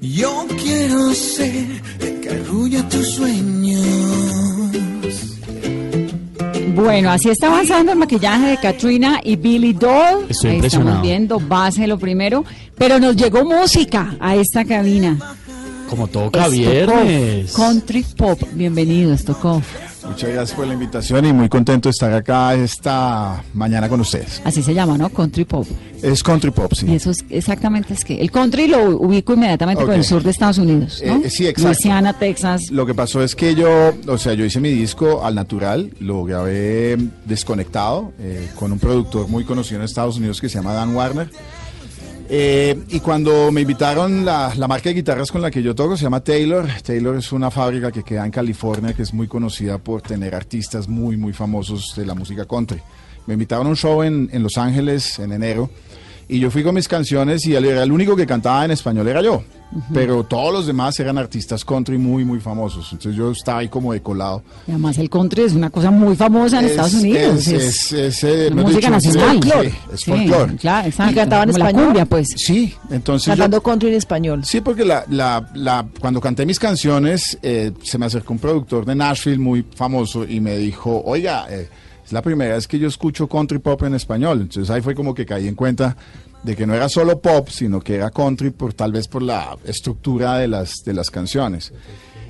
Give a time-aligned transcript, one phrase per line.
[0.00, 1.66] Yo quiero ser
[2.00, 3.80] el que arrulla tus sueños.
[6.74, 10.26] Bueno, así está avanzando el maquillaje de Katrina y Billy Doll.
[10.28, 10.90] Estoy Ahí impresionado.
[10.90, 12.44] estamos viendo base lo primero,
[12.76, 15.16] pero nos llegó música a esta cabina.
[15.88, 17.52] Como toca Estokov, viernes.
[17.52, 18.40] Country Pop.
[18.54, 19.62] Bienvenido, Stokov.
[20.06, 24.40] Muchas gracias por la invitación y muy contento de estar acá esta mañana con ustedes.
[24.44, 25.08] Así se llama, ¿no?
[25.10, 25.66] Country Pop.
[26.02, 26.94] Es country pop, Y sí.
[26.94, 30.56] eso es exactamente es que el country lo ubico inmediatamente por el sur de Estados
[30.56, 31.16] Unidos, ¿no?
[31.16, 31.68] Eh, sí, exacto.
[31.68, 32.70] Luisiana, Texas.
[32.70, 36.24] Lo que pasó es que yo, o sea, yo hice mi disco al natural, lo
[36.24, 40.94] grabé desconectado eh, con un productor muy conocido en Estados Unidos que se llama Dan
[40.94, 41.28] Warner.
[42.32, 45.96] Eh, y cuando me invitaron, la, la marca de guitarras con la que yo toco
[45.96, 46.64] se llama Taylor.
[46.84, 50.86] Taylor es una fábrica que queda en California que es muy conocida por tener artistas
[50.86, 52.80] muy, muy famosos de la música country.
[53.26, 55.70] Me invitaron a un show en, en Los Ángeles en enero
[56.28, 59.22] y yo fui con mis canciones y era el único que cantaba en español era
[59.22, 59.42] yo.
[59.94, 62.88] Pero todos los demás eran artistas country muy, muy famosos.
[62.92, 64.42] Entonces yo estaba ahí como de colado.
[64.66, 67.46] Y además el country es una cosa muy famosa en Es- Estados Unidos.
[67.46, 69.28] Es, es, es, eh, música dicho, es nacional.
[69.40, 70.56] folclore, es Sí, folclore.
[70.56, 71.12] claro, exacto.
[71.12, 71.84] ¿Y cantaban como la español?
[71.86, 72.28] cumbia, pues.
[72.36, 74.44] Sí, entonces yo- Cantando country en español.
[74.44, 78.84] Sí, porque la, la, la, cuando canté mis canciones, eh, se me acercó un productor
[78.84, 81.68] de Nashville muy famoso y me dijo, oiga, eh,
[82.04, 84.40] es la primera vez que yo escucho country pop en español.
[84.40, 85.96] Entonces ahí fue como que caí en cuenta
[86.42, 89.56] de que no era solo pop, sino que era country por tal vez por la
[89.64, 91.72] estructura de las, de las canciones.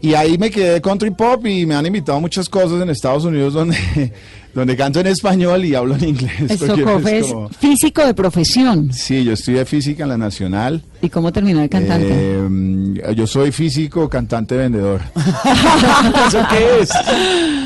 [0.00, 3.24] Y ahí me quedé country pop y me han invitado a muchas cosas en Estados
[3.24, 4.12] Unidos donde,
[4.54, 6.32] donde canto en español y hablo en inglés.
[6.58, 8.92] porque Stokov es es como- físico de profesión.
[8.92, 10.82] Sí, yo estudié física en la Nacional.
[11.00, 12.08] ¿Y cómo terminó de cantante?
[12.10, 15.00] Eh, yo soy físico, cantante, vendedor.
[16.26, 16.90] ¿Eso qué es?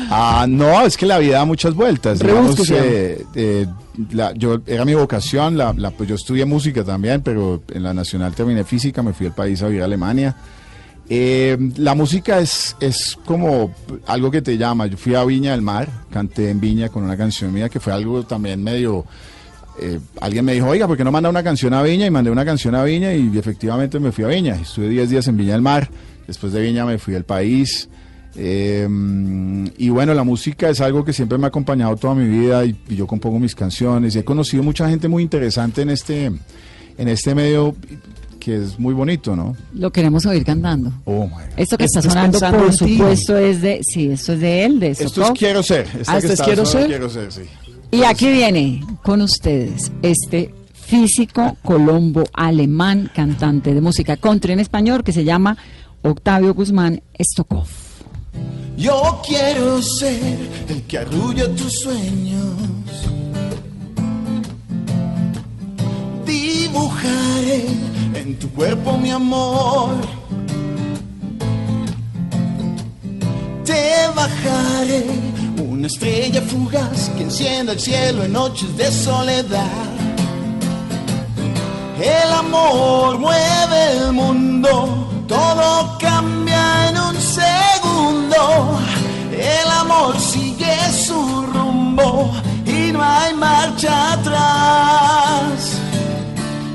[0.09, 2.19] Ah, no, es que la vida da muchas vueltas.
[2.19, 3.65] Digamos, eh, eh,
[4.11, 7.93] la- yo era mi vocación, la, la- pues yo estudié música también, pero en la
[7.93, 10.35] nacional terminé física, me fui al país a vivir a Alemania.
[11.09, 13.71] Eh, la música es, es como
[14.07, 14.87] algo que te llama.
[14.87, 17.93] Yo fui a Viña del Mar, canté en Viña con una canción mía que fue
[17.93, 19.05] algo también medio
[19.79, 22.07] eh, alguien me dijo, oiga, ¿por qué no manda una canción a Viña?
[22.07, 24.55] Y mandé una canción a Viña y efectivamente me fui a Viña.
[24.55, 25.87] Estuve 10 días en Viña del Mar.
[26.25, 27.87] Después de Viña me fui al país.
[28.37, 28.87] Eh,
[29.77, 32.75] y bueno, la música es algo que siempre me ha acompañado toda mi vida y,
[32.87, 34.15] y yo compongo mis canciones.
[34.15, 37.75] Y he conocido mucha gente muy interesante en este, en este medio
[38.47, 39.57] que es muy bonito, ¿no?
[39.73, 40.93] Lo queremos oír cantando.
[41.03, 41.41] Oh, my God.
[41.57, 43.81] Esto que está sonando, por supuesto, es de.
[43.83, 45.31] Sí, esto es de él, de Esto es.
[45.31, 45.85] Quiero Ser.
[45.99, 46.87] Esta Ah, que ¿esto es Quiero Ser?
[46.87, 47.41] Quiero Ser, sí.
[47.91, 55.03] Y aquí viene con ustedes este físico colombo alemán, cantante de música country en español
[55.03, 55.57] que se llama
[56.01, 57.86] Octavio Guzmán Stokov.
[58.77, 60.37] Yo quiero ser
[60.69, 62.53] el que arrulla tus sueños.
[66.23, 67.65] Dibujaré
[68.13, 69.95] en tu cuerpo mi amor.
[73.65, 75.05] Te bajaré
[75.57, 79.87] una estrella fugaz que encienda el cielo en noches de soledad.
[81.99, 87.19] El amor mueve el mundo, todo cambia en un
[88.37, 92.31] El amor sigue su rumbo
[92.65, 95.79] y no hay marcha atrás.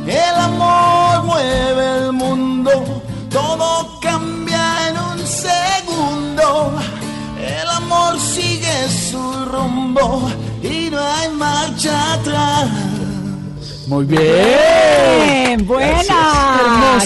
[0.05, 6.73] El amor mueve el mundo, todo cambia en un segundo.
[7.39, 10.29] El amor sigue su rumbo
[10.63, 12.69] y no hay marcha atrás.
[13.87, 14.23] Muy bien.
[14.25, 15.67] ¡Bien!
[15.67, 16.52] ¡Buena!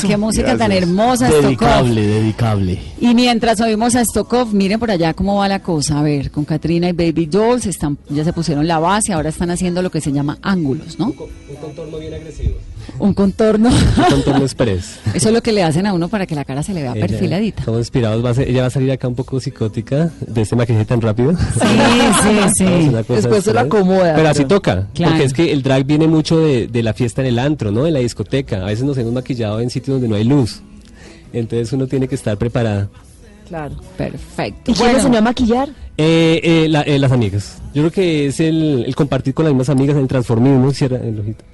[0.06, 1.42] ¡Qué música tan hermosa, Stokov!
[1.46, 2.78] Dedicable, dedicable.
[3.00, 5.98] Y mientras oímos a Stokov, miren por allá cómo va la cosa.
[5.98, 9.50] A ver, con Katrina y Baby Dolls están, ya se pusieron la base, ahora están
[9.50, 11.06] haciendo lo que se llama ángulos, ¿no?
[11.06, 12.54] Un contorno bien agresivo.
[13.00, 13.68] Un contorno.
[13.68, 14.98] Un contorno express.
[15.12, 16.92] Eso es lo que le hacen a uno para que la cara se le vea
[16.92, 17.58] Ella- perfiladita.
[17.60, 18.24] Estamos inspirados.
[18.24, 21.00] Va a ser- ella va a salir acá un poco psicótica de este maquillaje tan
[21.00, 21.32] rápido.
[21.36, 21.66] Sí,
[22.22, 22.92] sí, sí.
[23.14, 24.86] Después se la acomoda, Pero así toca.
[24.94, 25.12] Claro.
[25.12, 27.86] Porque es que el drag viene mucho de, de la fiesta en el antro, ¿no?
[27.86, 28.58] En la discoteca.
[28.62, 30.60] A veces nos hemos maquillado en sitios donde no hay luz.
[31.32, 32.88] Entonces uno tiene que estar preparada.
[33.48, 33.76] Claro.
[33.96, 34.70] Perfecto.
[34.70, 35.68] ¿Y quién le enseñó a maquillar?
[35.98, 37.58] Eh, eh, la- eh, las amigas.
[37.74, 41.20] Yo creo que es el, el compartir con las mismas amigas, el transformismo, cierra el
[41.20, 41.44] ojito.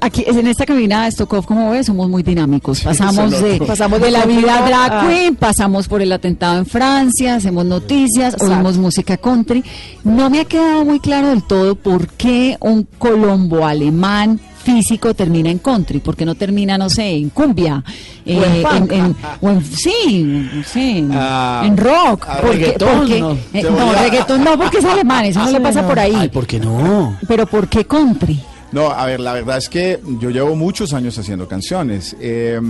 [0.00, 2.80] Aquí en esta cabina de Stokov, como ves, somos muy dinámicos.
[2.80, 7.64] Pasamos de, pasamos de la vida drag queen, pasamos por el atentado en Francia, hacemos
[7.64, 9.62] noticias, oímos música country.
[10.02, 15.48] No me ha quedado muy claro del todo por qué un colombo alemán físico termina
[15.50, 17.84] en country, por qué no termina, no sé, en cumbia,
[18.24, 23.30] eh, en, en- o en- sí, sí, en, Ah, en rock, porque, reggaetón, porque- no.
[23.52, 26.28] eh, no, a- reggaetón no, porque es alemán, eso no le pasa por ahí, Ay,
[26.30, 27.16] ¿por qué no?
[27.28, 28.40] pero ¿por qué country?
[28.72, 32.16] No, a ver, la verdad es que yo llevo muchos años haciendo canciones.
[32.20, 32.60] Eh,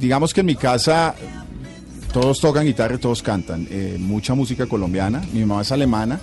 [0.00, 1.14] digamos que en mi casa
[2.12, 3.68] todos tocan guitarra y todos cantan.
[3.70, 5.22] Eh, mucha música colombiana.
[5.34, 6.18] Mi mamá es alemana.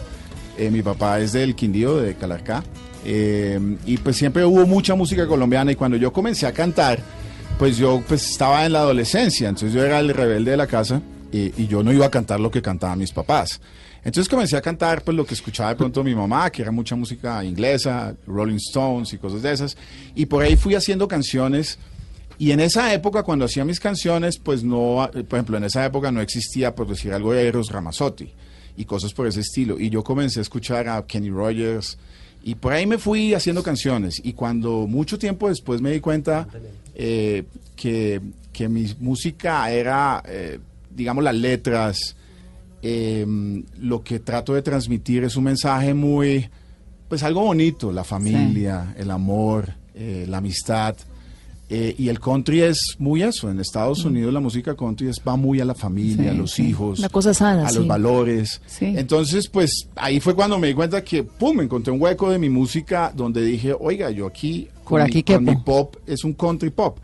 [0.57, 2.63] Eh, mi papá es del Quindío, de Calarcá.
[3.03, 5.71] eh, y pues siempre hubo mucha música colombiana.
[5.71, 6.99] Y cuando yo comencé a cantar,
[7.59, 9.47] pues yo pues estaba en la adolescencia.
[9.49, 12.49] Entonces yo era el rebelde de la casa y yo no iba a cantar lo
[12.49, 13.59] que cantaban mis papás.
[14.05, 16.95] Entonces comencé a cantar pues lo que escuchaba de pronto mi mamá, que era mucha
[16.95, 19.75] música inglesa, Rolling Stones y cosas de esas.
[20.15, 21.77] Y por ahí fui haciendo canciones.
[22.37, 26.11] Y en esa época, cuando hacía mis canciones, pues no, por ejemplo, en esa época
[26.11, 28.31] no existía, por decir algo, de Eros Ramazzotti
[28.77, 29.79] y cosas por ese estilo.
[29.79, 31.97] Y yo comencé a escuchar a Kenny Rogers
[32.43, 34.21] y por ahí me fui haciendo canciones.
[34.23, 36.47] Y cuando mucho tiempo después me di cuenta
[36.93, 37.43] eh,
[37.75, 38.21] que,
[38.53, 40.59] que mi música era, eh,
[40.95, 42.15] digamos, las letras,
[42.87, 43.25] eh,
[43.79, 46.47] lo que trato de transmitir es un mensaje muy,
[47.09, 50.95] pues algo bonito, la familia, el amor, eh, la amistad.
[51.67, 53.49] Eh, y el country es muy eso.
[53.49, 56.51] En Estados Unidos la música country es, va muy a la familia, Sí, a los
[56.51, 56.67] sí.
[56.67, 57.77] hijos, Una cosa sana, a sí.
[57.77, 58.61] los valores.
[58.79, 62.49] Entonces, pues ahí fue cuando me di cuenta que, pum, encontré un hueco de mi
[62.49, 65.51] música donde dije, oiga, yo aquí, Por mi- aquí con quepo.
[65.51, 66.99] mi pop es un country pop.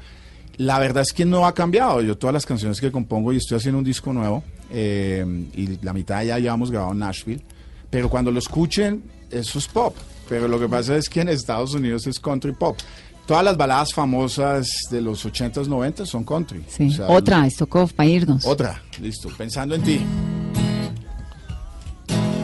[0.58, 2.02] La verdad es que no ha cambiado.
[2.04, 5.26] Yo todas las canciones que compongo y estoy haciendo un disco nuevo eh,
[5.56, 7.42] y la mitad ya llevamos grabado en Nashville.
[7.90, 9.96] Pero cuando lo escuchen, eso es pop.
[10.30, 12.78] Pero lo que pasa es que en Estados Unidos es country pop.
[13.32, 16.66] Todas las baladas famosas de los 80s, 90s son country.
[16.68, 16.88] Sí.
[16.88, 18.46] O sea, Otra, Stokov, para irnos.
[18.46, 19.30] Otra, listo.
[19.38, 20.02] Pensando en ti.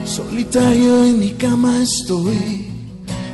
[0.06, 2.68] Solitario en mi cama estoy,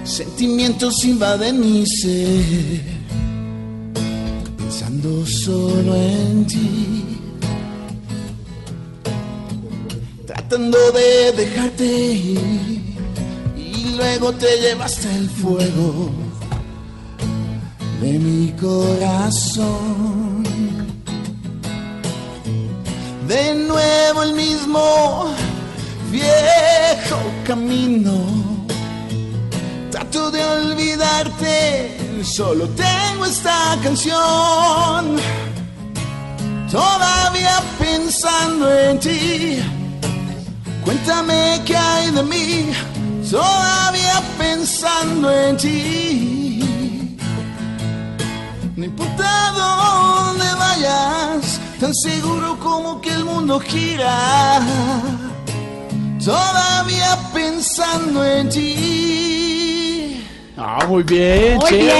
[0.04, 2.82] sentimientos invaden mi ser,
[4.58, 7.06] pensando solo en ti,
[10.26, 12.96] tratando de dejarte ir
[13.56, 16.23] y luego te llevaste el fuego
[18.04, 20.44] de mi corazón.
[23.28, 25.34] De nuevo el mismo
[26.12, 28.16] viejo camino.
[29.90, 35.18] Trato de olvidarte, solo tengo esta canción.
[36.70, 39.60] Todavía pensando en ti,
[40.84, 42.72] cuéntame qué hay de mí.
[43.32, 46.63] Todavía pensando en ti.
[48.84, 54.60] No importa dónde vayas, tan seguro como que el mundo gira.
[56.22, 60.20] Todavía pensando en ti.
[60.58, 61.94] Ah, muy bien, Muy chévere.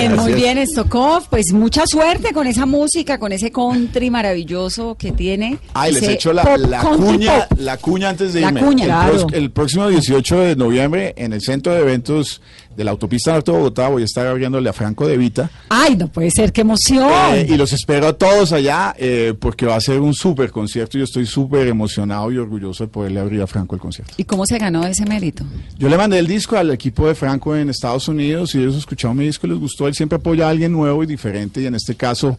[0.00, 1.28] bien, muy bien, Stokov.
[1.28, 5.58] Pues mucha suerte con esa música, con ese country maravilloso que tiene.
[5.74, 7.58] Ay, les echo la, cuña, pop.
[7.58, 8.60] la cuña antes de La irme.
[8.60, 9.26] cuña, el, claro.
[9.32, 12.40] el próximo 18 de noviembre en el centro de eventos
[12.76, 15.50] de la autopista Norte de Bogotá voy a estar abriéndole a Franco de Vita.
[15.68, 17.08] Ay, no puede ser, qué emoción.
[17.32, 20.98] Eh, y los espero a todos allá eh, porque va a ser un súper concierto.
[20.98, 24.14] Yo estoy súper emocionado y orgulloso de poderle abrir a Franco el concierto.
[24.16, 25.44] ¿Y cómo se ganó ese mérito?
[25.78, 29.16] Yo le mandé el disco al equipo de Franco en Estados Unidos y ellos escucharon
[29.16, 29.86] mi disco y les gustó.
[29.86, 32.36] Él siempre apoya a alguien nuevo y diferente y en este caso,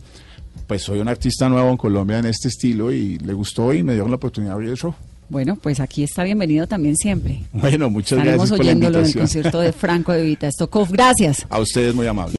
[0.68, 3.94] pues soy un artista nuevo en Colombia en este estilo y le gustó y me
[3.94, 4.94] dieron la oportunidad de abrir el show.
[5.29, 7.41] Bueno, pues aquí está bienvenido también siempre.
[7.51, 10.51] Bueno, muchas Estaremos gracias por la oyéndolo en el concierto de Franco de Vita.
[10.51, 11.46] Stokov, gracias.
[11.50, 12.34] A ustedes muy amables.